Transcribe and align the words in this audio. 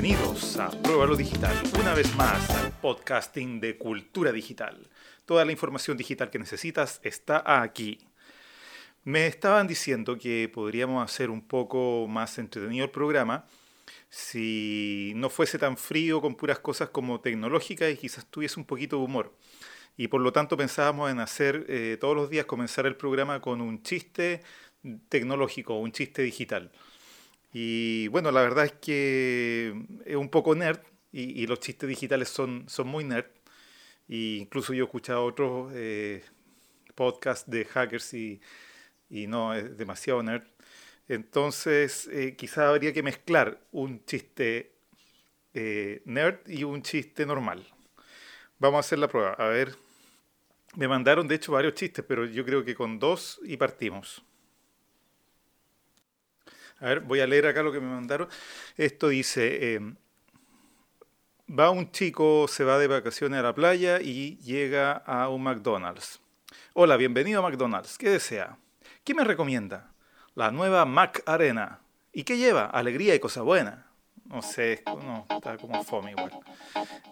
Bienvenidos 0.00 0.56
a 0.58 0.70
Prueba 0.70 1.06
lo 1.06 1.16
Digital, 1.16 1.60
una 1.80 1.92
vez 1.92 2.14
más 2.14 2.50
al 2.50 2.70
podcasting 2.70 3.58
de 3.58 3.76
cultura 3.76 4.30
digital. 4.30 4.88
Toda 5.26 5.44
la 5.44 5.50
información 5.50 5.96
digital 5.96 6.30
que 6.30 6.38
necesitas 6.38 7.00
está 7.02 7.42
aquí. 7.60 7.98
Me 9.02 9.26
estaban 9.26 9.66
diciendo 9.66 10.16
que 10.16 10.48
podríamos 10.54 11.04
hacer 11.04 11.30
un 11.30 11.42
poco 11.42 12.06
más 12.06 12.38
entretenido 12.38 12.84
el 12.84 12.92
programa 12.92 13.44
si 14.08 15.14
no 15.16 15.30
fuese 15.30 15.58
tan 15.58 15.76
frío 15.76 16.20
con 16.20 16.36
puras 16.36 16.60
cosas 16.60 16.90
como 16.90 17.20
tecnológicas 17.20 17.92
y 17.92 17.96
quizás 17.96 18.24
tuviese 18.26 18.60
un 18.60 18.66
poquito 18.66 18.98
de 18.98 19.02
humor. 19.02 19.34
Y 19.96 20.06
por 20.06 20.20
lo 20.20 20.32
tanto 20.32 20.56
pensábamos 20.56 21.10
en 21.10 21.18
hacer 21.18 21.66
eh, 21.68 21.96
todos 22.00 22.14
los 22.14 22.30
días 22.30 22.46
comenzar 22.46 22.86
el 22.86 22.94
programa 22.94 23.40
con 23.40 23.60
un 23.60 23.82
chiste 23.82 24.42
tecnológico, 25.08 25.76
un 25.76 25.90
chiste 25.90 26.22
digital. 26.22 26.70
Y 27.52 28.08
bueno, 28.08 28.30
la 28.30 28.42
verdad 28.42 28.66
es 28.66 28.72
que 28.72 29.74
es 30.04 30.16
un 30.16 30.28
poco 30.28 30.54
nerd 30.54 30.80
y, 31.12 31.46
los 31.46 31.60
chistes 31.60 31.88
digitales 31.88 32.28
son, 32.28 32.68
son 32.68 32.88
muy 32.88 33.04
nerd. 33.04 33.26
E 34.08 34.38
incluso 34.40 34.72
yo 34.74 34.84
he 34.84 34.86
escuchado 34.86 35.24
otros 35.24 35.72
eh, 35.74 36.24
podcasts 36.94 37.50
de 37.50 37.64
hackers 37.64 38.14
y, 38.14 38.40
y 39.10 39.26
no, 39.26 39.54
es 39.54 39.76
demasiado 39.76 40.22
nerd. 40.22 40.44
Entonces, 41.08 42.08
eh, 42.12 42.36
quizá 42.36 42.68
habría 42.68 42.92
que 42.92 43.02
mezclar 43.02 43.60
un 43.72 44.04
chiste 44.04 44.72
eh, 45.54 46.02
nerd 46.04 46.46
y 46.46 46.64
un 46.64 46.82
chiste 46.82 47.24
normal. 47.24 47.66
Vamos 48.58 48.78
a 48.78 48.80
hacer 48.80 48.98
la 48.98 49.08
prueba. 49.08 49.32
A 49.32 49.48
ver, 49.48 49.74
me 50.76 50.86
mandaron 50.86 51.26
de 51.26 51.36
hecho 51.36 51.52
varios 51.52 51.74
chistes, 51.74 52.04
pero 52.06 52.26
yo 52.26 52.44
creo 52.44 52.64
que 52.64 52.74
con 52.74 52.98
dos 52.98 53.40
y 53.42 53.56
partimos. 53.56 54.22
A 56.80 56.86
ver, 56.86 57.00
voy 57.00 57.20
a 57.20 57.26
leer 57.26 57.46
acá 57.46 57.62
lo 57.62 57.72
que 57.72 57.80
me 57.80 57.88
mandaron. 57.88 58.28
Esto 58.76 59.08
dice, 59.08 59.74
em, 59.74 59.96
va 61.48 61.70
un 61.70 61.90
chico, 61.90 62.46
se 62.46 62.62
va 62.62 62.78
de 62.78 62.86
vacaciones 62.86 63.40
a 63.40 63.42
la 63.42 63.54
playa 63.54 64.00
y 64.00 64.36
llega 64.38 64.92
a 64.92 65.28
un 65.28 65.42
McDonald's. 65.42 66.20
Hola, 66.74 66.96
bienvenido 66.96 67.40
a 67.40 67.48
McDonald's. 67.48 67.98
¿Qué 67.98 68.10
desea? 68.10 68.58
¿Qué 69.02 69.12
me 69.12 69.24
recomienda? 69.24 69.92
La 70.36 70.52
nueva 70.52 70.84
Mac 70.84 71.22
Arena. 71.26 71.80
¿Y 72.12 72.22
qué 72.22 72.36
lleva? 72.36 72.66
Alegría 72.66 73.14
y 73.14 73.18
cosa 73.18 73.42
buena. 73.42 73.86
No 74.26 74.42
sé, 74.42 74.84
no, 74.86 75.26
está 75.28 75.56
como 75.56 75.82
fome 75.82 76.12
igual. 76.12 76.30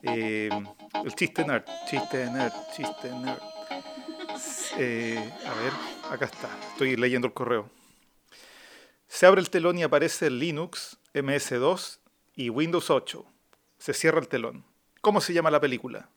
Em, 0.03 0.65
el 1.05 1.15
chiste 1.15 1.45
nerd, 1.45 1.65
chiste 1.89 2.31
nerd, 2.31 2.53
chiste 2.77 3.11
nerd. 3.11 3.41
Eh, 4.79 5.33
a 5.45 5.55
ver, 5.55 5.73
acá 6.13 6.27
está. 6.27 6.49
Estoy 6.73 6.95
leyendo 6.97 7.27
el 7.27 7.33
correo. 7.33 7.76
Se 9.09 9.27
abre 9.27 9.41
el 9.41 9.51
telón 9.51 9.79
y 9.79 9.83
aparece 9.83 10.31
Linux, 10.31 10.99
MS2 11.15 11.99
y 12.35 12.51
Windows 12.51 12.91
8. 12.91 13.25
Se 13.79 13.95
cierra 13.95 14.21
el 14.21 14.29
telón. 14.29 14.65
¿Cómo 15.01 15.21
se 15.21 15.33
llama 15.33 15.51
la 15.51 15.61
película? 15.61 16.11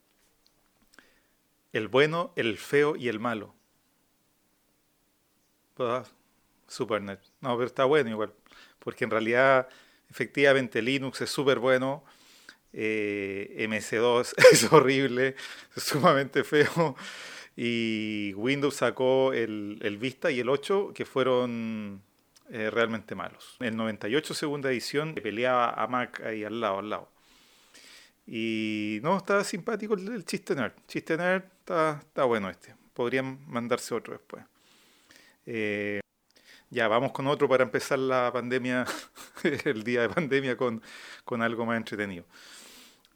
El 1.71 1.87
bueno, 1.87 2.33
el 2.35 2.57
feo 2.57 2.95
y 2.95 3.07
el 3.07 3.19
malo. 3.19 3.53
Ah, 5.77 6.03
Supernet. 6.67 7.21
No, 7.41 7.55
pero 7.55 7.67
está 7.67 7.85
bueno 7.85 8.09
igual. 8.09 8.33
Porque 8.79 9.03
en 9.03 9.11
realidad, 9.11 9.69
efectivamente, 10.09 10.81
Linux 10.81 11.21
es 11.21 11.29
súper 11.29 11.59
bueno. 11.59 12.03
Eh, 12.73 13.65
MS2 13.69 14.33
es 14.51 14.73
horrible, 14.73 15.35
es 15.75 15.83
sumamente 15.83 16.43
feo. 16.43 16.95
Y 17.55 18.33
Windows 18.35 18.75
sacó 18.75 19.33
el 19.33 19.97
Vista 19.99 20.31
y 20.31 20.39
el 20.39 20.49
8, 20.49 20.91
que 20.93 21.05
fueron 21.05 22.01
eh, 22.51 22.69
realmente 22.71 23.13
malos. 23.13 23.57
El 23.59 23.75
98, 23.75 24.33
segunda 24.33 24.71
edición, 24.71 25.13
peleaba 25.15 25.71
a 25.71 25.87
Mac 25.87 26.21
ahí 26.21 26.43
al 26.43 26.59
lado, 26.59 26.79
al 26.79 26.89
lado. 26.89 27.09
Y 28.25 28.99
no, 29.03 29.17
está 29.17 29.43
simpático 29.43 29.93
el, 29.95 30.25
chiste 30.25 30.55
nerd. 30.55 30.73
Chiste 30.87 31.17
nerd 31.17 31.43
está, 31.59 31.99
está, 31.99 32.23
bueno 32.23 32.49
este. 32.49 32.75
Podrían 32.93 33.39
mandarse 33.47 33.93
otro 33.93 34.13
después. 34.13 34.43
Eh, 35.45 35.99
ya, 36.69 36.87
vamos 36.87 37.11
con 37.11 37.27
otro 37.27 37.47
para 37.47 37.63
empezar 37.63 37.99
la 37.99 38.31
pandemia, 38.31 38.85
el 39.65 39.83
día 39.83 40.01
de 40.01 40.09
pandemia 40.09 40.57
con, 40.57 40.81
con 41.25 41.41
algo 41.41 41.65
más 41.65 41.77
entretenido. 41.77 42.25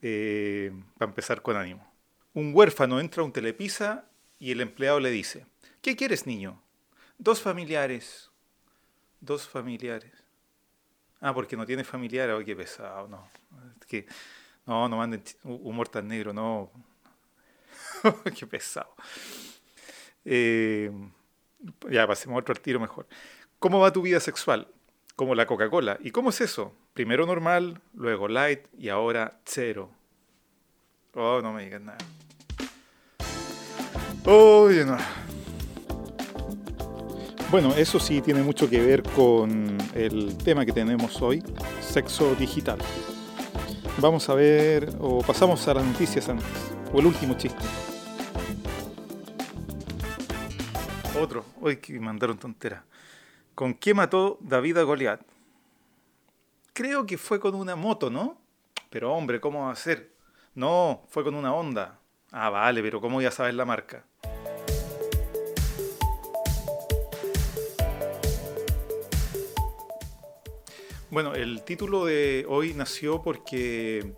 Eh, 0.01 0.71
para 0.97 1.09
empezar 1.09 1.41
con 1.41 1.55
ánimo. 1.55 1.91
Un 2.33 2.51
huérfano 2.53 2.99
entra 2.99 3.21
a 3.21 3.25
un 3.25 3.31
telepisa 3.31 4.05
y 4.37 4.51
el 4.51 4.61
empleado 4.61 4.99
le 4.99 5.11
dice, 5.11 5.45
¿qué 5.81 5.95
quieres 5.95 6.27
niño? 6.27 6.61
Dos 7.17 7.41
familiares 7.41 8.31
dos 9.23 9.47
familiares. 9.47 10.11
Ah, 11.21 11.33
porque 11.33 11.55
no 11.55 11.65
tiene 11.65 11.83
familiares, 11.83 12.35
oh, 12.37 12.43
qué 12.43 12.55
pesado, 12.55 13.07
no. 13.07 13.27
que, 13.87 14.05
no, 14.65 14.89
no 14.89 14.97
manden 14.97 15.23
humor 15.43 15.87
tan 15.87 16.07
negro, 16.07 16.33
no. 16.33 16.69
qué 18.37 18.45
pesado. 18.45 18.93
Eh, 20.25 20.91
ya, 21.89 22.05
pasemos 22.05 22.39
otro 22.39 22.53
al 22.53 22.59
tiro 22.59 22.79
mejor. 22.79 23.07
¿Cómo 23.59 23.79
va 23.79 23.93
tu 23.93 24.01
vida 24.01 24.19
sexual? 24.19 24.67
Como 25.15 25.35
la 25.35 25.45
Coca-Cola. 25.45 25.97
¿Y 26.01 26.11
cómo 26.11 26.31
es 26.31 26.41
eso? 26.41 26.75
Primero 26.93 27.25
normal, 27.25 27.81
luego 27.93 28.27
light 28.27 28.67
y 28.77 28.89
ahora 28.89 29.39
cero. 29.45 29.89
Oh, 31.13 31.39
no 31.41 31.53
me 31.53 31.63
digas 31.63 31.81
nada. 31.81 31.99
Oye, 34.25 34.83
no. 34.83 34.97
Bueno, 37.53 37.75
eso 37.75 37.99
sí 37.99 38.19
tiene 38.19 38.41
mucho 38.41 38.67
que 38.67 38.81
ver 38.81 39.03
con 39.03 39.77
el 39.93 40.35
tema 40.39 40.65
que 40.65 40.71
tenemos 40.71 41.21
hoy, 41.21 41.43
sexo 41.81 42.33
digital. 42.33 42.79
Vamos 43.99 44.27
a 44.27 44.33
ver, 44.33 44.89
o 44.99 45.19
pasamos 45.21 45.67
a 45.67 45.75
las 45.75 45.85
noticias 45.85 46.27
antes, 46.29 46.47
o 46.91 46.99
el 46.99 47.05
último 47.05 47.35
chiste. 47.35 47.63
Otro, 51.21 51.45
hoy 51.61 51.77
que 51.77 51.99
mandaron 51.99 52.39
tontera. 52.39 52.85
¿Con 53.53 53.75
qué 53.75 53.93
mató 53.93 54.39
David 54.41 54.77
a 54.77 54.81
Goliat? 54.81 55.21
Creo 56.73 57.05
que 57.05 57.19
fue 57.19 57.39
con 57.39 57.53
una 57.53 57.75
moto, 57.75 58.09
¿no? 58.09 58.41
Pero 58.89 59.13
hombre, 59.13 59.39
¿cómo 59.39 59.67
va 59.67 59.73
a 59.73 59.75
ser? 59.75 60.11
No, 60.55 61.03
fue 61.07 61.23
con 61.23 61.35
una 61.35 61.53
Honda. 61.53 61.99
Ah, 62.31 62.49
vale, 62.49 62.81
pero 62.81 62.99
¿cómo 62.99 63.21
ya 63.21 63.29
sabes 63.29 63.53
la 63.53 63.63
marca? 63.63 64.05
Bueno, 71.13 71.35
el 71.35 71.61
título 71.61 72.05
de 72.05 72.43
hoy 72.49 72.73
nació 72.73 73.21
porque 73.21 74.13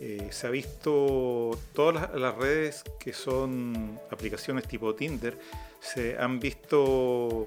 eh, 0.00 0.26
se 0.32 0.48
ha 0.48 0.50
visto 0.50 1.56
todas 1.72 2.10
las, 2.18 2.34
redes 2.34 2.82
que 2.98 3.12
son 3.12 4.00
aplicaciones 4.10 4.66
tipo 4.66 4.92
Tinder 4.92 5.38
se 5.78 6.18
han 6.18 6.40
visto 6.40 7.46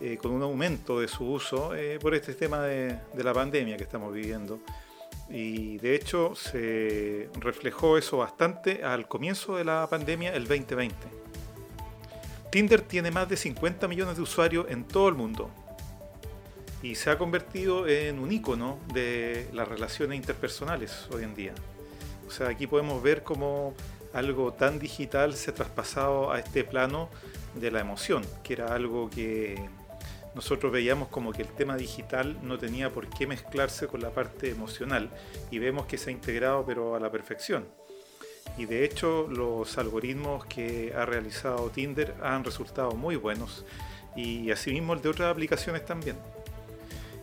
eh, 0.00 0.16
con 0.22 0.30
un 0.30 0.44
aumento 0.44 1.00
de 1.00 1.08
su 1.08 1.24
uso 1.24 1.74
eh, 1.74 1.98
por 2.00 2.14
este 2.14 2.34
tema 2.34 2.62
de, 2.62 2.96
de, 3.14 3.24
la 3.24 3.34
pandemia 3.34 3.76
que 3.76 3.82
estamos 3.82 4.14
viviendo. 4.14 4.60
Y 5.28 5.78
de 5.78 5.96
hecho 5.96 6.36
se 6.36 7.28
reflejó 7.40 7.98
eso 7.98 8.18
bastante 8.18 8.84
al 8.84 9.08
comienzo 9.08 9.56
de 9.56 9.64
la 9.64 9.88
pandemia 9.90 10.32
el 10.36 10.46
2020. 10.46 10.94
Tinder 12.52 12.80
tiene 12.82 13.10
más 13.10 13.28
de 13.28 13.36
50 13.36 13.88
millones 13.88 14.14
de 14.14 14.22
usuarios 14.22 14.66
en 14.68 14.84
todo 14.84 15.08
el 15.08 15.16
mundo, 15.16 15.50
y 16.82 16.94
se 16.94 17.10
ha 17.10 17.18
convertido 17.18 17.88
en 17.88 18.18
un 18.18 18.32
icono 18.32 18.78
de 18.92 19.48
las 19.52 19.66
relaciones 19.66 20.16
interpersonales 20.16 21.08
hoy 21.12 21.24
en 21.24 21.34
día. 21.34 21.54
O 22.26 22.30
sea, 22.30 22.48
aquí 22.48 22.66
podemos 22.66 23.02
ver 23.02 23.22
cómo 23.22 23.74
algo 24.12 24.52
tan 24.52 24.78
digital 24.78 25.34
se 25.34 25.50
ha 25.50 25.54
traspasado 25.54 26.32
a 26.32 26.38
este 26.38 26.64
plano 26.64 27.08
de 27.54 27.70
la 27.70 27.80
emoción, 27.80 28.22
que 28.42 28.54
era 28.54 28.74
algo 28.74 29.10
que 29.10 29.56
nosotros 30.34 30.70
veíamos 30.70 31.08
como 31.08 31.32
que 31.32 31.42
el 31.42 31.48
tema 31.48 31.76
digital 31.76 32.36
no 32.42 32.58
tenía 32.58 32.92
por 32.92 33.08
qué 33.08 33.26
mezclarse 33.26 33.86
con 33.86 34.02
la 34.02 34.10
parte 34.10 34.50
emocional 34.50 35.08
y 35.50 35.58
vemos 35.58 35.86
que 35.86 35.96
se 35.96 36.10
ha 36.10 36.12
integrado 36.12 36.64
pero 36.66 36.94
a 36.94 37.00
la 37.00 37.10
perfección. 37.10 37.66
Y 38.58 38.66
de 38.66 38.84
hecho 38.84 39.26
los 39.28 39.78
algoritmos 39.78 40.44
que 40.46 40.92
ha 40.96 41.06
realizado 41.06 41.70
Tinder 41.70 42.14
han 42.22 42.44
resultado 42.44 42.92
muy 42.92 43.16
buenos 43.16 43.64
y 44.14 44.50
asimismo 44.50 44.92
el 44.92 45.02
de 45.02 45.08
otras 45.08 45.32
aplicaciones 45.32 45.84
también. 45.84 46.16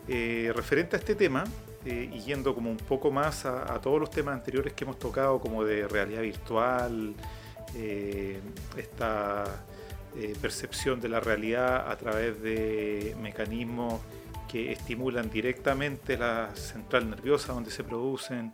Eh, 0.08 0.52
referente 0.54 0.96
a 0.96 1.00
este 1.00 1.16
tema, 1.16 1.46
eh, 1.86 2.10
y 2.12 2.20
yendo 2.22 2.54
como 2.54 2.70
un 2.70 2.78
poco 2.78 3.10
más 3.12 3.46
a, 3.46 3.80
todos 3.82 4.00
los 4.00 4.10
temas 4.10 4.36
anteriores 4.36 4.74
que 4.74 4.84
hemos 4.84 5.00
tocado, 5.00 5.40
como 5.40 5.64
de 5.64 5.88
realidad 5.88 6.22
virtual, 6.22 7.14
eh, 7.76 8.40
esta 8.78 9.46
percepción 10.40 11.02
de 11.02 11.10
la 11.10 11.20
realidad 11.20 11.90
a 11.90 11.98
través 11.98 12.40
de 12.44 13.16
mecanismos 13.20 14.00
que 14.48 14.72
estimulan 14.72 15.32
directamente 15.32 16.16
la 16.18 16.56
central 16.56 17.10
nerviosa 17.10 17.52
donde 17.52 17.72
se 17.72 17.84
producen, 17.84 18.54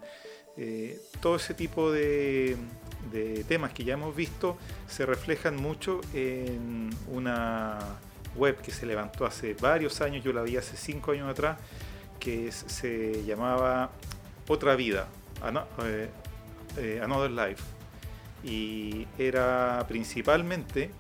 todo 1.19 1.36
ese 1.36 1.54
tipo 1.54 1.92
de, 1.92 2.56
de 3.12 3.44
temas 3.44 3.74
que 3.74 3.84
ya 3.84 3.96
hemos 3.96 4.16
visto 4.16 4.57
se 4.88 5.06
reflejan 5.06 5.57
mucho 5.57 6.00
en 6.13 6.90
una 7.12 8.00
web 8.35 8.61
que 8.61 8.71
se 8.71 8.85
levantó 8.85 9.25
hace 9.25 9.53
varios 9.53 10.01
años, 10.01 10.23
yo 10.23 10.33
la 10.33 10.41
vi 10.41 10.57
hace 10.57 10.77
cinco 10.77 11.11
años 11.11 11.29
atrás, 11.29 11.57
que 12.19 12.51
se 12.51 13.23
llamaba 13.25 13.91
Otra 14.47 14.75
Vida, 14.75 15.07
eh, 15.83 16.09
eh, 16.77 17.01
Another 17.03 17.31
Life. 17.31 17.63
Y 18.43 19.07
era 19.17 19.85
principalmente 19.87 20.91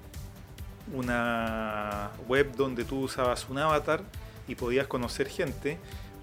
una 0.93 2.11
web 2.27 2.55
donde 2.55 2.83
tú 2.83 3.01
usabas 3.01 3.47
un 3.49 3.59
avatar 3.59 4.03
y 4.47 4.55
podías 4.55 4.87
conocer 4.87 5.27
gente, 5.27 5.77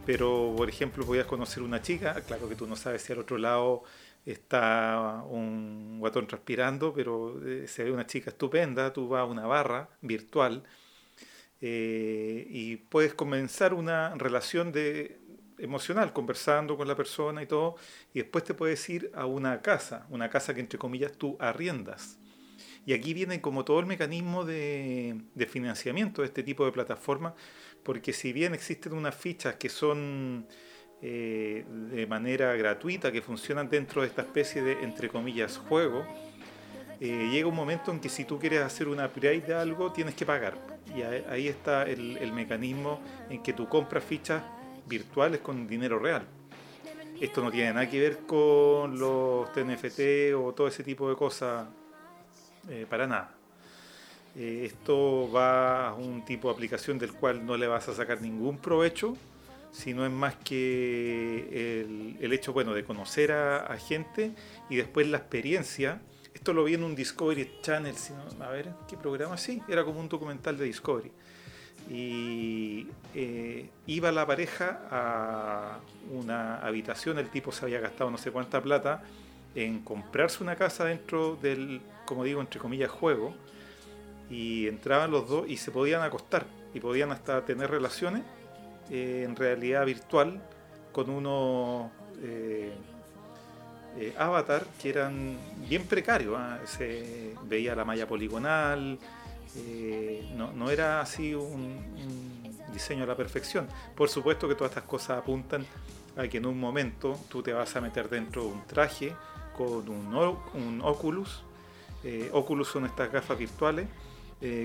pero 0.04 0.54
por 0.56 0.68
ejemplo 0.68 1.06
podías 1.06 1.26
conocer 1.26 1.62
una 1.62 1.80
chica, 1.80 2.14
claro 2.26 2.48
que 2.48 2.56
tú 2.56 2.66
no 2.66 2.76
sabes 2.76 3.02
si 3.02 3.12
al 3.12 3.20
otro 3.20 3.38
lado 3.38 3.84
está 4.24 5.22
un 5.28 5.98
guatón 6.00 6.26
transpirando, 6.26 6.92
pero 6.92 7.40
eh, 7.46 7.66
se 7.68 7.84
ve 7.84 7.92
una 7.92 8.06
chica 8.06 8.30
estupenda, 8.30 8.92
tú 8.92 9.08
vas 9.08 9.20
a 9.20 9.24
una 9.24 9.46
barra 9.46 9.88
virtual 10.02 10.64
eh, 11.60 12.46
y 12.48 12.76
puedes 12.76 13.14
comenzar 13.14 13.74
una 13.74 14.14
relación 14.14 14.72
de, 14.72 15.20
emocional, 15.58 16.12
conversando 16.12 16.76
con 16.76 16.88
la 16.88 16.96
persona 16.96 17.42
y 17.42 17.46
todo, 17.46 17.76
y 18.12 18.20
después 18.20 18.44
te 18.44 18.54
puedes 18.54 18.88
ir 18.88 19.10
a 19.14 19.26
una 19.26 19.62
casa, 19.62 20.06
una 20.10 20.28
casa 20.28 20.54
que 20.54 20.60
entre 20.60 20.78
comillas 20.78 21.12
tú 21.12 21.36
arriendas. 21.40 22.18
Y 22.84 22.92
aquí 22.92 23.14
viene 23.14 23.40
como 23.40 23.64
todo 23.64 23.80
el 23.80 23.86
mecanismo 23.86 24.44
de, 24.44 25.20
financiamiento 25.48 26.22
de 26.22 26.28
este 26.28 26.42
tipo 26.42 26.64
de 26.64 26.72
plataformas, 26.72 27.34
porque 27.82 28.12
si 28.12 28.32
bien 28.32 28.54
existen 28.54 28.92
unas 28.92 29.14
fichas 29.14 29.56
que 29.56 29.68
son 29.68 30.46
eh, 31.02 31.64
de 31.68 32.06
manera 32.06 32.54
gratuita, 32.54 33.10
que 33.10 33.22
funcionan 33.22 33.68
dentro 33.68 34.02
de 34.02 34.08
esta 34.08 34.22
especie 34.22 34.62
de, 34.62 34.84
entre 34.84 35.08
comillas, 35.08 35.58
juego, 35.58 36.06
eh, 37.00 37.28
llega 37.31 37.48
un 37.48 37.54
momento 37.54 37.90
en 37.90 38.00
que 38.00 38.08
si 38.08 38.25
tú 38.25 38.38
quieres 38.38 38.62
hacer 38.62 38.88
una 38.88 39.06
upgrade 39.06 39.40
de 39.40 39.54
algo, 39.54 39.93
tienes 39.93 40.14
que 40.14 40.26
pagar. 40.26 40.54
Y 40.94 41.02
ahí 41.02 41.48
está 41.48 41.82
el, 41.82 42.32
mecanismo 42.32 43.00
en 43.28 43.43
que 43.43 43.52
tú 43.52 43.69
compras 43.69 44.04
fichas 44.04 44.43
virtuales 44.87 45.40
con 45.40 45.66
dinero 45.66 45.98
real. 45.98 46.26
Esto 47.20 47.43
no 47.43 47.50
tiene 47.50 47.72
nada 47.72 47.88
que 47.88 48.00
ver 48.00 48.19
con 48.26 48.98
los 48.98 49.52
TNFT 49.52 50.34
o 50.37 50.52
todo 50.54 50.69
ese 50.69 50.84
tipo 50.84 51.08
de 51.08 51.16
cosas, 51.16 51.66
eh, 52.69 52.87
para 52.88 53.06
nada. 53.06 53.32
esto 54.34 55.31
va 55.32 55.88
a 55.88 55.94
un 55.94 56.25
tipo 56.25 56.49
de 56.49 56.54
aplicación 56.54 56.99
del 56.99 57.12
cual 57.14 57.44
no 57.44 57.56
le 57.56 57.66
vas 57.66 57.88
a 57.88 57.94
sacar 57.94 58.20
ningún 58.20 58.58
provecho 58.58 59.16
sino 59.76 60.06
es 60.06 60.12
más 60.12 60.34
que 60.37 62.16
el, 62.20 62.32
hecho 62.32 62.52
bueno, 62.54 62.72
de 62.72 62.82
conocer 62.82 63.32
a, 63.32 63.76
gente 63.76 64.32
y 64.70 64.76
después 64.76 65.06
la 65.06 65.19
experiencia. 65.19 66.00
Esto 66.36 66.52
lo 66.52 66.64
vi 66.64 66.74
en 66.74 66.84
un 66.84 66.94
Discovery 66.94 67.50
Channel, 67.62 67.94
a 68.40 68.50
ver, 68.50 68.68
¿qué 68.86 68.98
programa? 68.98 69.38
Sí, 69.38 69.62
era 69.66 69.82
como 69.84 70.00
un 70.00 70.08
documental 70.10 70.58
de 70.58 70.66
Discovery. 70.66 71.10
Y 71.88 72.88
eh, 73.14 73.70
iba 73.86 74.12
la 74.12 74.26
pareja 74.26 74.82
a 74.90 75.78
una 76.12 76.58
habitación, 76.58 77.18
el 77.18 77.30
tipo 77.30 77.52
se 77.52 77.64
había 77.64 77.80
gastado 77.80 78.10
no 78.10 78.18
sé 78.18 78.32
cuánta 78.32 78.60
plata 78.60 79.02
en 79.54 79.80
comprarse 79.80 80.42
una 80.42 80.56
casa 80.56 80.84
dentro 80.84 81.36
del, 81.36 81.80
como 82.04 82.22
digo, 82.22 82.42
entre 82.42 82.60
comillas, 82.60 82.90
juego. 82.90 83.34
Y 84.28 84.68
entraban 84.68 85.10
los 85.10 85.26
dos 85.30 85.48
y 85.48 85.56
se 85.56 85.70
podían 85.70 86.02
acostar 86.02 86.44
y 86.74 86.80
podían 86.80 87.12
hasta 87.12 87.46
tener 87.46 87.70
relaciones 87.70 88.24
eh, 88.90 89.22
en 89.26 89.36
realidad 89.36 89.86
virtual 89.86 90.42
con 90.92 91.08
unos 91.08 91.90
eh, 92.22 92.74
eh, 93.98 94.14
avatar 94.19 94.66
que 94.81 94.90
eran 94.90 95.37
bien 95.69 95.84
precarios. 95.84 96.34
¿ah? 96.38 96.58
Se 96.64 97.34
veía 97.44 97.75
la 97.75 97.84
malla 97.84 98.06
poligonal, 98.06 98.98
no, 100.34 100.70
era 100.70 101.00
así 101.00 101.34
un, 101.34 102.54
diseño 102.72 103.04
a 103.04 103.06
la 103.06 103.16
perfección. 103.16 103.66
Por 103.94 104.08
supuesto 104.08 104.48
que 104.48 104.54
todas 104.54 104.72
estas 104.72 104.84
cosas 104.84 105.19
apuntan 105.19 105.64
a 106.16 106.28
que 106.28 106.38
en 106.38 106.46
un 106.46 106.60
momento 106.60 107.19
tú 107.28 107.43
te 107.43 107.52
vas 107.52 107.75
a 107.76 107.81
meter 107.81 108.08
dentro 108.08 108.43
de 108.43 108.48
un 108.48 108.66
traje 108.66 109.14
con 109.56 109.88
un, 109.88 110.81
Oculus. 110.82 111.42
Oculus 112.32 112.69
son 112.69 112.84
estas 112.84 113.10
gafas 113.10 113.38
virtuales 113.38 113.87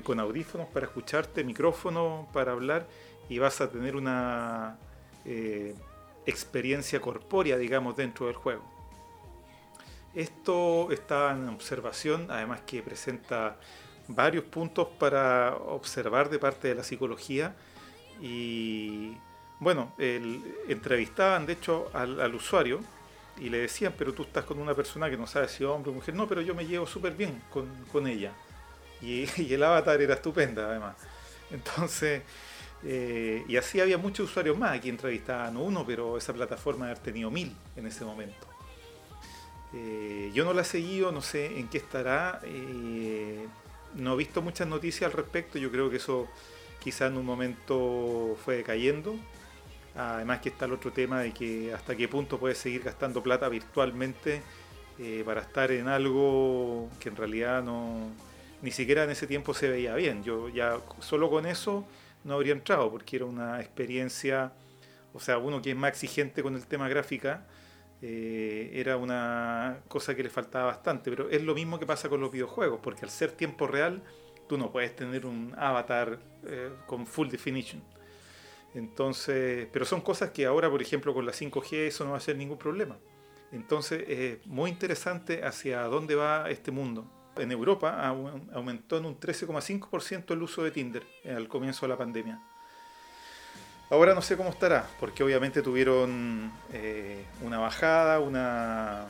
con 0.04 0.19
audífonos 0.19 0.68
para 0.68 0.86
escucharte, 0.88 1.44
micrófono 1.44 2.27
para 2.34 2.51
hablar 2.51 2.86
y 3.30 3.39
vas 3.39 3.62
a 3.62 3.72
tener 3.72 3.95
una 3.95 4.77
eh, 5.24 5.74
experiencia 6.25 7.00
corpórea, 7.00 7.57
digamos, 7.57 7.95
dentro 7.95 8.27
del 8.27 8.36
juego. 8.36 8.81
Esto 10.13 10.92
está 10.92 11.31
en 11.31 11.48
observación, 11.50 12.28
además 12.30 12.62
que 12.66 12.84
presenta 12.84 13.58
varios 14.08 14.44
puntos 14.44 14.88
para 15.00 15.56
observar 15.56 16.30
de 16.30 16.40
parte 16.40 16.68
de 16.68 16.75
la 16.75 16.84
psicología 16.84 17.56
y 18.19 19.16
bueno, 19.60 19.94
entrevistaban 20.68 21.46
de 21.46 21.54
hecho 21.54 21.90
al, 21.94 22.36
usuario 22.36 22.80
y 23.40 23.50
le 23.50 23.60
decían, 23.60 23.94
pero 23.98 24.13
tú 24.13 24.24
estás 24.24 24.44
con 24.44 24.60
una 24.60 24.74
persona 24.74 25.10
que 25.10 25.18
no 25.18 25.28
sabe 25.28 25.48
si 25.48 25.63
hombre 25.63 25.92
o 25.92 25.94
mujer, 25.94 26.13
no, 26.13 26.28
pero 26.28 26.42
yo 26.42 26.54
me 26.54 26.66
llevo 26.66 26.86
súper 26.86 27.13
bien 27.13 27.42
con, 27.50 28.08
ella. 28.08 28.31
Y, 29.02 29.25
el 29.52 29.63
avatar 29.63 30.00
era 30.00 30.13
estupenda 30.13 30.69
además. 30.69 30.96
Entonces, 31.50 32.22
eh, 32.84 33.44
y 33.48 33.58
así 33.58 33.81
había 33.81 33.98
muchos 33.98 34.30
usuarios 34.30 34.56
más. 34.56 34.78
Aquí 34.78 34.90
entrevistaban 34.90 35.58
uno, 35.58 35.84
pero 35.84 36.18
esa 36.18 36.34
plataforma 36.34 36.86
debe 36.86 36.92
haber 36.92 37.04
tenido 37.04 37.31
mil 37.31 37.56
en 37.75 37.88
ese 37.88 38.06
momento. 38.06 38.50
Eh, 39.73 40.31
yo 40.33 40.44
no 40.45 40.53
la 40.53 40.62
he 40.62 40.65
seguido, 40.65 41.12
no 41.12 41.21
sé 41.21 41.59
en 41.59 41.68
qué 41.68 41.77
estará. 41.77 42.41
Eh, 42.44 43.47
no 43.95 44.13
he 44.13 44.18
visto 44.18 44.41
muchas 44.41 44.68
noticias 44.68 45.12
al 45.12 45.18
respecto. 45.18 45.57
Yo 45.57 45.71
creo 45.71 45.89
que 45.89 45.97
eso 45.97 46.27
quizá 46.79 47.07
en 47.07 47.18
un 47.18 47.25
momento 47.25 48.38
fue 48.44 48.57
decayendo. 48.57 49.15
Además 49.95 50.39
que 50.39 50.50
está 50.50 50.65
el 50.65 50.73
otro 50.73 50.91
tema 50.91 51.21
de 51.21 51.33
que 51.33 51.73
hasta 51.73 51.95
qué 51.95 52.07
punto 52.07 52.39
puedes 52.39 52.57
seguir 52.57 52.83
gastando 52.83 53.21
plata 53.21 53.50
virtualmente 53.50 54.41
para 55.25 55.41
estar 55.41 55.71
en 55.71 55.88
algo 55.88 56.88
que 57.00 57.09
en 57.09 57.15
realidad 57.15 57.63
no 57.63 58.12
ni 58.62 58.71
siquiera 58.71 59.03
en 59.03 59.09
ese 59.09 59.27
tiempo 59.27 59.53
se 59.53 59.69
veía 59.69 59.95
bien. 59.95 60.24
Yo 60.24 60.50
ya 60.50 60.79
solo 61.00 61.29
con 61.29 61.45
eso 61.45 61.85
no 62.24 62.35
habría 62.35 62.53
entrado 62.53 62.91
porque 62.91 63.15
era 63.17 63.25
una 63.25 63.59
experiencia, 63.59 64.53
o 65.13 65.19
sea, 65.19 65.38
uno 65.38 65.62
que 65.62 65.71
es 65.71 65.75
más 65.75 65.91
exigente 65.91 66.44
con 66.44 66.56
el 66.56 66.65
tema 66.65 66.88
gráfica, 66.88 67.45
eh, 68.01 68.72
era 68.74 68.98
una 68.98 69.81
cosa 69.88 70.15
que 70.15 70.24
le 70.24 70.29
faltaba 70.29 70.65
bastante, 70.65 71.10
pero 71.10 71.29
es 71.29 71.43
lo 71.43 71.53
mismo 71.53 71.79
que 71.79 71.86
pasa 71.86 72.10
con 72.10 72.22
los 72.22 72.31
videojuegos, 72.31 72.79
porque 72.81 73.05
al 73.05 73.12
ser 73.12 73.31
tiempo 73.31 73.67
real, 73.67 74.03
tú 74.48 74.58
no 74.58 74.72
puedes 74.72 74.96
tener 74.96 75.25
un 75.25 75.53
avatar 75.58 76.20
eh, 76.46 76.72
con 76.88 77.05
full 77.05 77.29
definition. 77.29 77.81
Entonces, 78.74 79.67
pero 79.72 79.86
son 79.86 80.01
cosas 80.01 80.31
que 80.31 80.46
ahora, 80.46 80.70
por 80.70 80.81
ejemplo, 80.81 81.13
con 81.13 81.25
la 81.25 81.34
5G 81.34 81.88
eso 81.88 82.05
no 82.05 82.12
va 82.12 82.17
a 82.17 82.22
ser 82.22 82.38
ningún 82.38 82.58
problema. 82.58 82.98
Entonces, 83.51 84.03
es 84.08 84.48
muy 84.48 84.70
interesante 84.70 85.43
hacia 85.43 85.84
dónde 85.84 86.15
va 86.15 86.50
este 86.50 86.72
mundo 86.72 87.10
en 87.38 87.51
Europa 87.51 88.08
aumentó 88.53 88.98
en 88.98 89.05
un 89.05 89.20
13,5% 89.20 90.31
el 90.31 90.41
uso 90.41 90.63
de 90.63 90.72
Tinder 90.72 91.03
al 91.25 91.48
comienzo 91.48 91.86
de 91.86 91.89
la 91.89 91.98
pandemia. 91.98 92.41
Ahora 93.91 94.15
no 94.15 94.21
sé 94.21 94.38
cómo 94.38 94.51
estará, 94.51 94.88
porque 95.01 95.21
obviamente 95.21 95.62
tuvieron 95.62 96.50
eh, 96.71 97.25
una 97.41 97.60
bajada, 97.60 98.21
una 98.21 99.07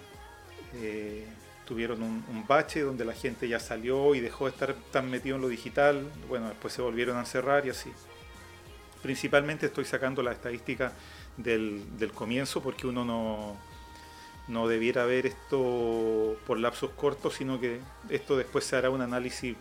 eh, 0.73 1.27
tuvieron 1.65 2.01
un, 2.01 2.45
bache 2.47 2.81
donde 2.81 3.05
la 3.05 3.13
gente 3.13 3.47
ya 3.47 3.59
salió 3.59 4.15
y 4.15 4.21
dejó 4.21 4.45
de 4.45 4.51
estar 4.51 4.73
tan 4.91 5.07
metido 5.11 5.35
en 5.35 5.43
lo 5.43 5.49
digital. 5.49 6.09
Bueno, 6.27 6.49
después 6.49 6.73
se 6.73 6.81
volvieron 6.81 7.17
a 7.17 7.19
encerrar 7.19 7.67
y 7.67 7.69
así. 7.69 7.91
Principalmente 9.03 9.67
estoy 9.67 9.85
sacando 9.85 10.23
la 10.23 10.31
estadística 10.31 10.93
del 11.37 12.11
comienzo 12.15 12.63
porque 12.63 12.87
uno 12.87 13.05
no, 13.05 13.57
no 14.47 14.67
debiera 14.67 15.05
ver 15.05 15.27
esto 15.27 16.37
por 16.47 16.57
lapsos 16.57 16.89
cortos, 16.95 17.35
sino 17.35 17.59
que 17.59 17.79
esto 18.09 18.35
después 18.35 18.65
se 18.65 18.77
hará 18.77 18.89
un 18.89 19.01
análisis 19.01 19.55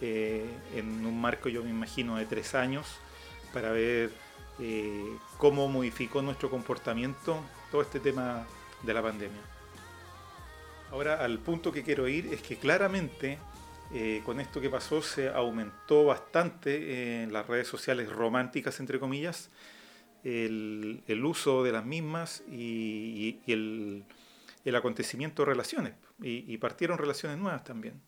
eh, 0.00 0.44
en 0.74 1.06
un 1.06 1.20
marco, 1.20 1.48
yo 1.48 1.62
me 1.62 1.70
imagino, 1.70 2.16
de 2.16 2.26
tres 2.26 2.56
años, 2.56 2.86
para 3.52 3.70
ver 3.70 4.23
eh, 4.58 5.16
cómo 5.38 5.68
modificó 5.68 6.22
nuestro 6.22 6.50
comportamiento 6.50 7.40
todo 7.70 7.82
este 7.82 8.00
tema 8.00 8.46
de 8.82 8.94
la 8.94 9.02
pandemia. 9.02 9.40
Ahora, 10.90 11.24
al 11.24 11.38
punto 11.38 11.72
que 11.72 11.82
quiero 11.82 12.06
ir 12.08 12.32
es 12.32 12.42
que 12.42 12.56
claramente 12.56 13.38
eh, 13.92 14.22
con 14.24 14.40
esto 14.40 14.60
que 14.60 14.70
pasó 14.70 15.02
se 15.02 15.28
aumentó 15.28 16.04
bastante 16.04 17.22
en 17.22 17.32
las 17.32 17.46
redes 17.46 17.66
sociales 17.66 18.08
románticas, 18.10 18.78
entre 18.80 19.00
comillas, 19.00 19.50
el, 20.22 21.02
uso 21.24 21.62
de 21.64 21.72
las 21.72 21.84
mismas 21.84 22.42
y 22.48 23.40
el 23.46 24.04
el 24.64 24.76
acontecimiento 24.76 25.42
de 25.42 25.46
relaciones 25.46 25.94
y, 26.22 26.56
partieron 26.58 26.98
relaciones 26.98 27.38
nuevas 27.38 27.64
también. 27.64 28.00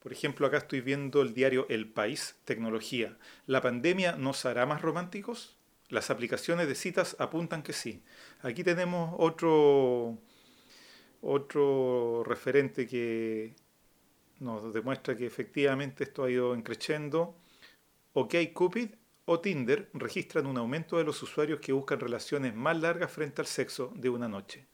Por 0.00 0.12
ejemplo, 0.12 0.46
acá 0.46 0.58
estoy 0.58 0.82
viendo 0.82 1.22
el 1.22 1.34
diario 1.34 1.66
El 1.68 1.88
País, 1.88 2.36
Tecnología. 2.44 3.16
¿La 3.46 3.60
pandemia 3.60 4.16
nos 4.16 4.44
hará 4.44 4.66
más 4.66 4.82
románticos? 4.82 5.55
Las 5.88 6.10
aplicaciones 6.10 6.66
de 6.66 6.74
citas 6.74 7.16
apuntan 7.18 7.62
que 7.62 7.72
sí. 7.72 8.02
Aquí 8.42 8.64
tenemos 8.64 9.14
otro, 9.18 10.18
otro 11.20 12.24
referente 12.24 12.86
que 12.86 13.54
nos 14.40 14.74
demuestra 14.74 15.16
que 15.16 15.26
efectivamente 15.26 16.04
esto 16.04 16.24
ha 16.24 16.30
ido 16.30 16.60
creciendo. 16.62 17.36
OK 18.14 18.34
Cupid 18.52 18.90
o 19.26 19.40
Tinder 19.40 19.90
registran 19.92 20.46
un 20.46 20.56
aumento 20.56 20.98
de 20.98 21.04
los 21.04 21.22
usuarios 21.22 21.60
que 21.60 21.72
buscan 21.72 22.00
relaciones 22.00 22.54
más 22.54 22.78
largas 22.80 23.10
frente 23.10 23.42
al 23.42 23.46
sexo 23.46 23.92
de 23.96 24.08
una 24.08 24.28
noche. 24.28 24.66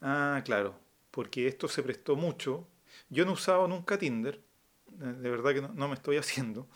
Ah, 0.00 0.42
claro, 0.44 0.78
porque 1.10 1.46
esto 1.46 1.68
se 1.68 1.82
prestó 1.82 2.16
mucho. 2.16 2.66
Yo 3.10 3.24
no 3.24 3.32
he 3.32 3.34
usado 3.34 3.68
nunca 3.68 3.98
Tinder, 3.98 4.40
eh, 5.00 5.04
de 5.04 5.30
verdad 5.30 5.54
que 5.54 5.60
no, 5.62 5.88
me 5.88 5.94
estoy 5.94 6.16
haciendo. 6.16 6.66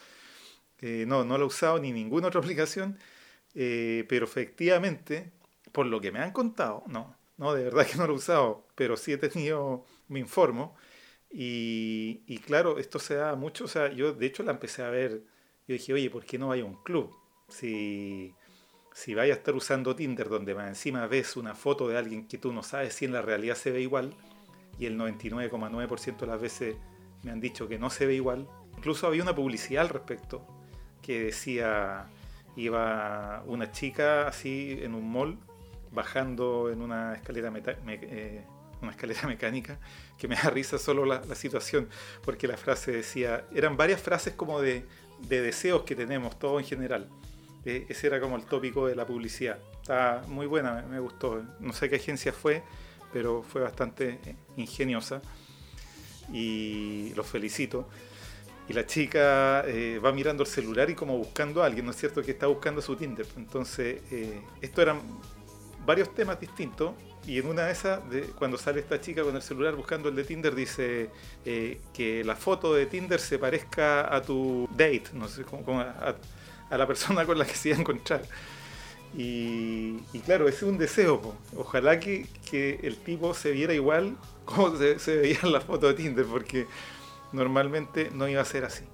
Eh, 0.81 1.05
no, 1.07 1.25
no 1.25 1.39
lo 1.39 1.45
he 1.45 1.47
usado 1.47 1.79
ni 1.79 1.93
ninguna 1.93 2.29
otra 2.29 2.41
aplicación, 2.43 2.99
eh, 3.55 4.05
pero 4.09 4.25
efectivamente, 4.25 5.33
por 5.73 5.87
lo 5.87 6.01
que 6.01 6.13
me 6.13 6.21
han 6.21 6.33
contado, 6.33 6.85
no, 6.87 7.17
no, 7.37 7.55
de 7.55 7.65
verdad 7.65 7.87
que 7.87 7.97
no 7.97 8.07
lo 8.07 8.15
he 8.15 8.17
usado, 8.17 8.67
pero 8.75 8.97
sí 8.97 9.13
he 9.13 9.19
tenido, 9.19 9.85
me 10.09 10.21
informo, 10.21 10.77
y, 11.31 12.23
y 12.27 12.39
claro, 12.39 12.79
esto 12.79 12.99
se 12.99 13.15
da 13.15 13.35
mucho, 13.35 13.65
o 13.65 13.69
sea, 13.69 13.91
yo 13.93 14.13
de 14.13 14.27
hecho 14.27 14.43
la 14.43 14.53
empecé 14.53 14.83
a 14.83 14.91
ver, 14.91 15.23
yo 15.67 15.75
dije, 15.75 15.93
oye, 15.93 16.11
¿por 16.11 16.25
qué 16.25 16.39
no 16.39 16.53
hay 16.53 16.63
un 16.63 16.75
club? 16.83 17.15
Si, 17.49 18.35
si 18.95 19.15
vaya 19.15 19.35
a 19.35 19.37
estar 19.37 19.55
usando 19.55 19.97
Tinder 19.97 20.29
donde 20.29 20.55
más 20.55 20.69
encima 20.69 21.07
ves 21.07 21.37
una 21.37 21.55
foto 21.55 21.89
de 21.89 21.99
alguien 21.99 22.29
que 22.29 22.39
tú 22.39 22.53
no 22.53 22.63
sabes 22.63 22.95
si 22.95 23.05
en 23.07 23.13
la 23.13 23.23
realidad 23.23 23.57
se 23.57 23.71
ve 23.71 23.81
igual, 23.81 24.15
y 24.79 24.87
el 24.87 24.99
99,9% 24.99 26.17
de 26.19 26.27
las 26.27 26.41
veces 26.41 26.77
me 27.23 27.31
han 27.31 27.41
dicho 27.41 27.69
que 27.69 27.79
no 27.79 27.91
se 27.91 28.07
ve 28.07 28.15
igual. 28.15 28.49
Incluso 28.77 29.07
había 29.07 29.23
una 29.23 29.35
publicidad 29.35 29.83
al 29.83 29.91
respecto 29.91 30.47
que 31.03 31.25
decía, 31.25 32.09
iba 32.57 33.43
una 33.47 33.73
chica 33.73 34.29
así 34.29 34.79
en 34.83 34.95
un 34.95 35.11
mall 35.11 35.39
bajando 35.93 36.71
en 36.71 36.83
una 36.83 37.15
escalera, 37.15 37.53
eh, 37.57 38.45
una 38.81 38.91
escalera 38.91 39.23
mecánica, 39.27 39.79
que 40.19 40.29
me 40.29 40.37
da 40.37 40.51
risa 40.51 40.79
solo 40.79 41.05
la, 41.05 41.23
situación, 41.35 41.89
porque 42.25 42.49
la 42.49 42.57
frase 42.57 42.93
decía, 42.93 43.45
eran 43.55 43.77
varias 43.77 44.01
frases 44.01 44.35
como 44.35 44.61
de, 44.61 44.85
deseos 45.19 45.83
que 45.83 45.95
tenemos, 45.95 46.39
todo 46.39 46.59
en 46.59 46.67
general. 46.67 47.09
E, 47.65 47.87
ese 47.89 48.09
era 48.09 48.21
como 48.21 48.37
el 48.37 48.45
tópico 48.45 48.87
de 48.87 48.97
la 48.97 49.07
publicidad. 49.07 49.59
Está 49.81 50.23
muy 50.27 50.47
buena, 50.47 50.83
me 50.89 50.99
gustó. 50.99 51.43
No 51.61 51.73
sé 51.73 51.89
qué 51.89 51.97
agencia 51.97 52.33
fue, 52.33 52.63
pero 53.13 53.43
fue 53.43 53.61
bastante 53.61 54.19
eh, 54.25 54.37
ingeniosa 54.57 55.23
y 56.33 57.13
los 57.15 57.27
felicito. 57.27 57.89
Y 58.69 58.73
la 58.73 58.87
chica 58.87 59.65
eh, 59.67 60.01
va 60.05 60.13
mirando 60.13 60.45
el 60.45 60.49
celular 60.49 60.89
y 60.89 60.95
como 60.95 61.19
buscando 61.19 61.63
a 61.63 61.67
alguien, 61.67 61.85
¿no 61.85 61.91
es 61.91 61.97
cierto? 61.97 62.23
Que 62.23 62.31
está 62.31 62.47
buscando 62.47 62.81
su 62.81 62.97
Tinder. 62.97 63.27
Entonces, 63.37 64.01
eh, 64.11 64.41
esto 64.61 64.83
eran 64.83 65.01
varios 65.85 66.15
temas 66.15 66.39
distintos 66.39 66.93
y 67.27 67.39
en 67.39 67.47
una 67.47 67.67
de 67.67 67.73
esas, 67.73 68.09
de, 68.11 68.23
cuando 68.23 68.57
sale 68.57 68.81
esta 68.81 69.01
chica 69.01 69.23
con 69.23 69.35
el 69.35 69.43
celular 69.43 69.75
buscando 69.75 70.09
el 70.09 70.17
de 70.17 70.25
Tinder, 70.25 70.55
dice 70.55 71.11
que 71.45 72.23
la 72.25 72.35
foto 72.35 72.75
de 72.75 72.87
Tinder 72.87 73.21
se 73.21 73.39
parezca 73.39 74.15
a 74.15 74.23
tu 74.23 74.69
date, 74.73 75.05
no 75.13 75.29
sé, 75.29 75.45
a, 76.71 76.77
la 76.77 76.87
persona 76.87 77.25
con 77.27 77.39
la 77.39 77.45
que 77.45 77.55
se 77.55 77.69
iba 77.71 77.79
a 77.79 77.81
encontrar. 77.81 78.23
Y, 79.17 79.99
claro, 80.25 80.49
ese 80.49 80.59
es 80.59 80.63
un 80.63 80.79
deseo. 80.79 81.37
Ojalá 81.57 82.01
que, 82.01 82.27
el 82.53 82.97
tipo 82.97 83.35
se 83.35 83.53
viera 83.53 83.75
igual 83.75 84.17
como 84.45 84.77
se, 84.77 85.17
veía 85.17 85.39
en 85.43 85.81
de 85.81 85.95
Tinder, 85.95 86.27
porque 86.27 86.67
normalmente 87.33 88.11
no 88.13 88.29
iba 88.29 88.43
a 88.43 88.45
ser 88.45 88.65
así. 88.65 88.85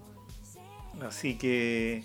Así 1.00 1.38
que 1.38 2.02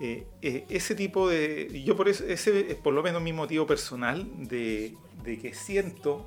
eh, 0.00 0.26
eh, 0.42 0.64
ese 0.68 0.94
tipo 0.94 1.28
de. 1.28 1.82
Yo 1.84 1.96
por 1.96 2.08
eso, 2.08 2.24
ese 2.24 2.70
es 2.70 2.76
por 2.76 2.94
lo 2.94 3.02
menos 3.02 3.22
mi 3.22 3.32
motivo 3.32 3.66
personal 3.66 4.26
de, 4.48 4.94
de 5.24 5.38
que 5.38 5.54
siento 5.54 6.26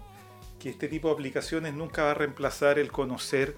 que 0.60 0.70
este 0.70 0.88
tipo 0.88 1.08
de 1.08 1.16
aplicaciones 1.16 1.74
nunca 1.74 2.04
va 2.04 2.12
a 2.12 2.14
reemplazar 2.14 2.78
el 2.78 2.92
conocer 2.92 3.56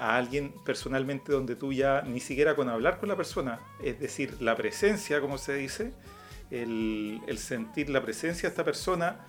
a 0.00 0.16
alguien 0.16 0.52
personalmente 0.64 1.30
donde 1.30 1.54
tú 1.56 1.72
ya 1.72 2.02
ni 2.02 2.20
siquiera 2.20 2.56
con 2.56 2.70
hablar 2.70 2.98
con 2.98 3.08
la 3.08 3.16
persona, 3.16 3.60
es 3.84 4.00
decir, 4.00 4.40
la 4.40 4.56
presencia, 4.56 5.20
como 5.20 5.36
se 5.36 5.54
dice, 5.54 5.92
el, 6.50 7.20
sentir 7.36 7.90
la 7.90 8.02
presencia 8.02 8.48
de 8.48 8.52
esta 8.52 8.64
persona, 8.64 9.26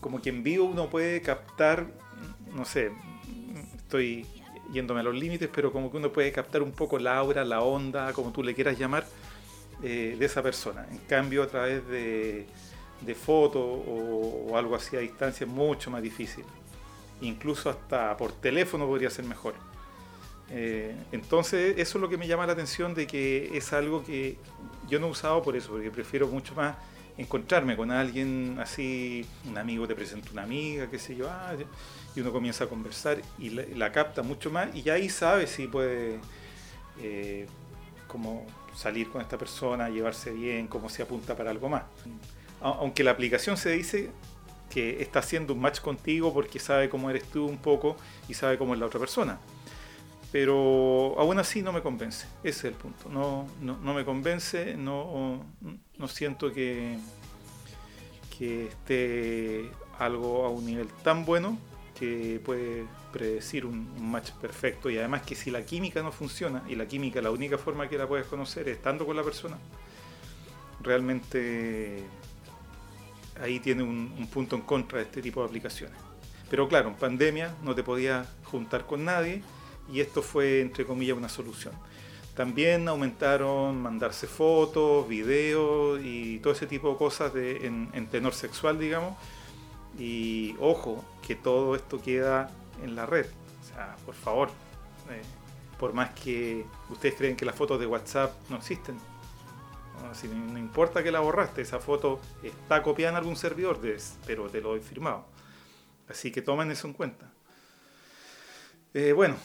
como 0.00 0.22
que 0.22 0.30
en 0.30 0.42
vivo 0.42 0.64
uno 0.64 0.88
puede 0.88 1.20
captar, 1.20 1.92
no 2.54 2.64
sé, 2.64 2.90
estoy 3.76 4.26
yéndome 4.72 5.00
a 5.00 5.02
los 5.02 5.14
límites, 5.14 5.48
pero 5.52 5.72
como 5.72 5.90
que 5.90 5.98
uno 5.98 6.12
puede 6.12 6.32
captar 6.32 6.62
un 6.62 6.72
poco 6.72 6.98
la 6.98 7.16
aura, 7.16 7.44
la 7.44 7.60
onda, 7.60 8.12
como 8.12 8.32
tú 8.32 8.42
le 8.42 8.54
quieras 8.54 8.78
llamar, 8.78 9.06
eh, 9.82 10.16
de 10.18 10.26
esa 10.26 10.42
persona. 10.42 10.86
En 10.90 10.98
cambio, 10.98 11.42
a 11.42 11.46
través 11.46 11.86
de, 11.88 12.46
de 13.00 13.14
fotos 13.14 13.62
o, 13.62 14.56
algo 14.56 14.74
así 14.74 14.96
a 14.96 15.00
distancia 15.00 15.44
es 15.44 15.50
mucho 15.50 15.90
más 15.90 16.02
difícil. 16.02 16.44
Incluso 17.20 17.70
hasta 17.70 18.16
por 18.16 18.32
teléfono 18.32 18.86
podría 18.86 19.10
ser 19.10 19.24
mejor. 19.24 19.54
Eh, 20.50 20.94
entonces, 21.12 21.74
eso 21.78 21.98
es 21.98 22.02
lo 22.02 22.08
que 22.08 22.16
me 22.16 22.26
llama 22.26 22.46
la 22.46 22.52
atención 22.52 22.94
de 22.94 23.06
que 23.06 23.56
es 23.56 23.72
algo 23.72 24.04
que 24.04 24.36
yo 24.88 24.98
no 25.00 25.06
he 25.06 25.10
usado 25.10 25.42
por 25.42 25.56
eso, 25.56 25.70
porque 25.70 25.90
prefiero 25.90 26.26
mucho 26.28 26.54
más 26.54 26.76
encontrarme 27.22 27.76
con 27.76 27.90
alguien 27.90 28.58
así, 28.60 29.24
un 29.48 29.56
amigo 29.56 29.86
te 29.86 29.94
presenta 29.94 30.30
una 30.32 30.42
amiga, 30.42 30.90
qué 30.90 30.98
sé 30.98 31.16
yo, 31.16 31.28
ah, 31.30 31.54
y 32.14 32.20
uno 32.20 32.32
comienza 32.32 32.64
a 32.64 32.68
conversar 32.68 33.20
y 33.38 33.50
la, 33.50 33.92
capta 33.92 34.22
mucho 34.22 34.50
más 34.50 34.74
y 34.74 34.82
ya 34.82 34.94
ahí 34.94 35.08
sabe 35.08 35.46
si 35.46 35.66
puede 35.66 36.20
eh, 37.00 37.46
como 38.06 38.46
salir 38.74 39.08
con 39.08 39.22
esta 39.22 39.38
persona, 39.38 39.88
llevarse 39.88 40.30
bien, 40.30 40.68
cómo 40.68 40.88
se 40.88 41.02
apunta 41.02 41.36
para 41.36 41.50
algo 41.50 41.68
más. 41.68 41.84
Aunque 42.60 43.02
la 43.02 43.10
aplicación 43.10 43.56
se 43.56 43.70
dice 43.70 44.10
que 44.70 45.02
está 45.02 45.18
haciendo 45.18 45.52
un 45.52 45.60
match 45.60 45.80
contigo 45.80 46.32
porque 46.32 46.58
sabe 46.58 46.88
cómo 46.88 47.10
eres 47.10 47.24
tú 47.24 47.46
un 47.46 47.58
poco 47.58 47.96
y 48.28 48.34
sabe 48.34 48.56
cómo 48.56 48.74
es 48.74 48.80
la 48.80 48.86
otra 48.86 49.00
persona 49.00 49.38
pero 50.32 51.14
aún 51.18 51.38
así 51.38 51.60
no 51.60 51.72
me 51.72 51.82
convence, 51.82 52.26
ese 52.42 52.48
es 52.48 52.64
el 52.64 52.72
punto, 52.72 53.10
no, 53.10 53.46
no, 53.60 53.94
me 53.94 54.02
convence, 54.02 54.74
no, 54.78 55.44
no 55.98 56.08
siento 56.08 56.50
que, 56.50 56.98
que 58.36 58.68
esté 58.68 59.70
algo 59.98 60.46
a 60.46 60.48
un 60.48 60.64
nivel 60.64 60.88
tan 61.04 61.26
bueno 61.26 61.58
que 61.98 62.40
puede 62.42 62.86
predecir 63.12 63.66
un, 63.66 64.10
match 64.10 64.30
perfecto. 64.32 64.88
Y 64.88 64.98
además 64.98 65.22
que 65.22 65.34
si 65.34 65.50
la 65.50 65.62
química 65.62 66.02
no 66.02 66.10
funciona 66.10 66.64
y 66.66 66.74
la 66.74 66.86
química 66.86 67.20
la 67.20 67.30
única 67.30 67.58
forma 67.58 67.88
que 67.88 67.98
la 67.98 68.08
puedes 68.08 68.26
conocer 68.26 68.68
es 68.68 68.78
estando 68.78 69.04
con 69.04 69.16
la 69.16 69.22
persona, 69.22 69.58
realmente 70.80 72.04
ahí 73.40 73.60
tiene 73.60 73.82
un, 73.82 74.14
un 74.18 74.26
punto 74.28 74.56
en 74.56 74.62
contra 74.62 74.98
de 74.98 75.04
este 75.04 75.20
tipo 75.20 75.42
de 75.42 75.46
aplicaciones. 75.48 75.96
Pero 76.48 76.68
claro, 76.68 76.88
en 76.88 76.94
pandemia 76.94 77.54
no 77.62 77.74
te 77.74 77.82
podías 77.82 78.26
juntar 78.44 78.86
con 78.86 79.04
nadie 79.04 79.42
y 79.92 80.00
esto 80.00 80.22
fue, 80.22 80.60
entre 80.60 80.86
comillas, 80.86 81.16
una 81.16 81.28
solución. 81.28 81.74
También 82.34 82.88
aumentaron 82.88 83.80
mandarse 83.82 84.26
fotos, 84.26 85.06
videos 85.06 86.00
y 86.02 86.38
todo 86.38 86.54
ese 86.54 86.66
tipo 86.66 86.90
de 86.90 86.96
cosas 86.96 87.32
en, 87.34 88.06
tenor 88.10 88.32
sexual, 88.32 88.78
digamos. 88.78 89.16
Y 89.98 90.56
ojo, 90.58 91.04
que 91.26 91.36
todo 91.36 91.76
esto 91.76 92.00
queda 92.00 92.50
en 92.82 92.96
la 92.96 93.04
red. 93.04 93.26
O 93.60 93.64
sea, 93.66 93.96
por 94.06 94.14
favor, 94.14 94.48
eh, 95.10 95.20
por 95.78 95.92
más 95.92 96.10
que 96.10 96.64
ustedes 96.88 97.14
creen 97.16 97.36
que 97.36 97.44
las 97.44 97.54
fotos 97.54 97.78
de 97.78 97.86
WhatsApp 97.86 98.32
no 98.48 98.56
existen, 98.56 98.96
no, 100.52 100.58
importa 100.58 101.02
que 101.02 101.12
la 101.12 101.20
borraste, 101.20 101.62
esa 101.62 101.78
foto 101.78 102.20
está 102.42 102.82
copiada 102.82 103.12
en 103.12 103.16
algún 103.18 103.36
servidor, 103.36 103.78
pero 104.26 104.48
te 104.48 104.60
lo 104.60 104.74
he 104.74 104.80
firmado. 104.80 105.26
Así 106.08 106.32
que 106.32 106.42
tomen 106.42 106.70
eso 106.70 106.86
en 106.86 106.94
cuenta. 106.94 107.30
Eh, 108.94 109.12
bueno, 109.12 109.36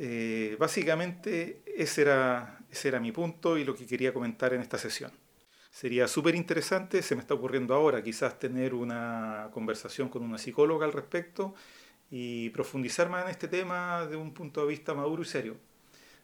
eh, 0.00 0.56
básicamente 0.60 1.60
ese 1.66 2.02
era, 2.02 2.60
ese 2.70 2.86
era 2.86 3.00
mi 3.00 3.10
punto 3.10 3.58
y 3.58 3.64
lo 3.64 3.74
que 3.74 3.84
quería 3.84 4.14
comentar 4.14 4.54
en 4.54 4.60
esta 4.60 4.78
sesión. 4.78 5.10
Sería 5.72 6.06
súper 6.06 6.36
interesante, 6.36 7.02
se 7.02 7.16
me 7.16 7.20
está 7.20 7.34
ocurriendo 7.34 7.74
ahora, 7.74 8.00
quizás 8.00 8.38
tener 8.38 8.74
una 8.74 9.50
conversación 9.52 10.08
con 10.08 10.22
una 10.22 10.38
psicóloga 10.38 10.86
al 10.86 10.92
respecto 10.92 11.54
y 12.12 12.50
profundizar 12.50 13.08
más 13.10 13.24
en 13.24 13.30
este 13.30 13.48
tema 13.48 14.06
de 14.06 14.14
un 14.16 14.32
punto 14.34 14.60
de 14.62 14.68
vista 14.68 14.94
maduro 14.94 15.22
y 15.22 15.26
serio. 15.26 15.56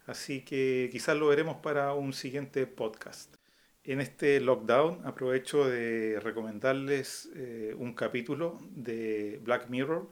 Así 0.07 0.43
que 0.43 0.89
quizás 0.93 1.17
lo 1.17 1.27
veremos 1.27 1.57
para 1.57 1.95
un 1.95 2.13
siguiente 2.13 2.69
podcast. 2.69 3.35
En 3.83 4.01
este 4.01 4.41
lockdown 4.41 5.05
aprovecho 5.05 5.69
de 5.69 6.21
recomendarles 6.21 7.29
eh, 7.35 7.75
un 7.77 7.93
capítulo 7.93 8.61
de 8.71 9.41
Black 9.43 9.69
Mirror 9.69 10.09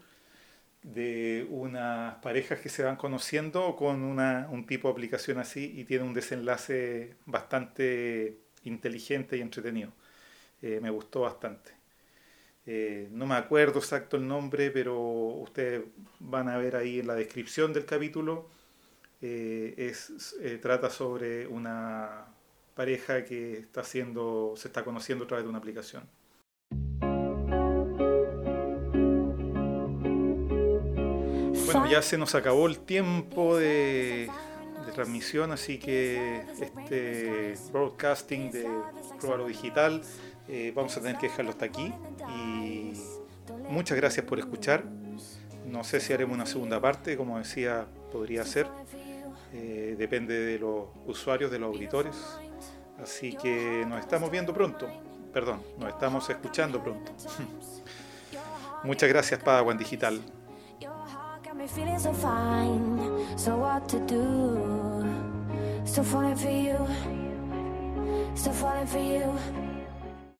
de 0.82 1.46
unas 1.50 2.16
parejas 2.16 2.60
que 2.60 2.68
se 2.68 2.82
van 2.82 2.96
conociendo 2.96 3.76
con 3.76 4.02
una, 4.02 4.48
un 4.50 4.66
tipo 4.66 4.88
de 4.88 4.92
aplicación 4.92 5.38
así 5.38 5.72
y 5.76 5.84
tiene 5.84 6.04
un 6.04 6.14
desenlace 6.14 7.14
bastante 7.26 8.38
inteligente 8.64 9.36
y 9.36 9.40
entretenido. 9.40 9.92
Eh, 10.60 10.80
me 10.80 10.90
gustó 10.90 11.22
bastante. 11.22 11.72
Eh, 12.66 13.08
no 13.12 13.26
me 13.26 13.34
acuerdo 13.34 13.80
exacto 13.80 14.16
el 14.16 14.26
nombre, 14.26 14.70
pero 14.70 14.96
ustedes 14.98 15.82
van 16.20 16.48
a 16.48 16.56
ver 16.58 16.76
ahí 16.76 17.00
en 17.00 17.06
la 17.08 17.14
descripción 17.14 17.72
del 17.72 17.84
capítulo. 17.84 18.48
Eh, 19.20 19.74
es, 19.76 20.36
trata 20.60 20.90
sobre 20.90 21.46
una 21.46 22.26
pareja 22.74 23.24
que 23.24 23.58
está 23.58 23.82
haciendo, 23.82 24.54
se 24.56 24.68
está 24.68 24.84
conociendo 24.84 25.24
a 25.24 25.28
través 25.28 25.44
de 25.44 25.50
una 25.50 25.58
aplicación. 25.58 26.08
Bueno, 31.72 31.90
ya 31.90 32.02
se 32.02 32.18
nos 32.18 32.34
acabó 32.34 32.66
el 32.66 32.78
tiempo 32.80 33.56
de, 33.56 34.30
transmisión, 34.94 35.52
así 35.52 35.78
que 35.78 36.42
este 36.60 37.54
broadcasting 37.72 38.50
de 38.50 38.68
Prueba 39.18 39.46
Digital 39.46 40.02
eh, 40.48 40.72
vamos 40.74 40.94
a 40.96 41.00
tener 41.00 41.16
que 41.16 41.28
dejarlo 41.28 41.50
hasta 41.50 41.64
aquí. 41.64 41.92
Y 42.36 42.92
muchas 43.70 43.96
gracias 43.96 44.26
por 44.26 44.38
escuchar. 44.38 44.84
No 45.66 45.82
sé 45.82 46.00
si 46.00 46.12
haremos 46.12 46.34
una 46.34 46.44
segunda 46.44 46.80
parte, 46.80 47.16
como 47.16 47.38
decía, 47.38 47.86
podría 48.12 48.44
ser. 48.44 48.66
Eh, 49.54 49.94
depende 49.98 50.38
de 50.38 50.58
los 50.58 50.86
usuarios, 51.06 51.50
de 51.50 51.58
los 51.58 51.74
auditores. 51.74 52.16
Así 53.02 53.34
que 53.34 53.86
nos 53.88 54.00
estamos 54.00 54.30
viendo 54.30 54.52
pronto. 54.52 54.88
Perdón, 55.32 55.62
nos 55.78 55.88
estamos 55.88 56.28
escuchando 56.28 56.82
pronto. 56.82 57.12
Muchas 58.84 59.08
gracias, 59.08 59.40
Padawan 59.42 59.78
Digital. 59.78 60.20
me 61.62 61.68
feeling 61.68 61.98
so 61.98 62.12
fine. 62.12 63.38
So 63.38 63.56
what 63.56 63.88
to 63.90 64.00
do? 64.00 64.26
So 65.84 66.02
falling 66.02 66.34
for 66.34 66.50
you. 66.50 66.76
So 68.34 68.50
falling 68.50 68.86
for 68.86 68.98
you. 68.98 69.71